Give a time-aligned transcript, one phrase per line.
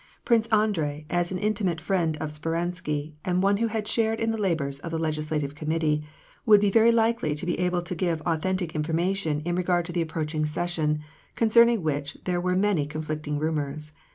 [0.25, 4.37] Prince Andrei, as an intimate friend of Speransky, and one who had shared in the
[4.39, 6.03] labors of the Legislative Committee,
[6.43, 10.01] would be very likely to be able to give authentic information in regard to the
[10.01, 11.01] approaching session,
[11.35, 13.93] concerning which there were many conflicting rumors.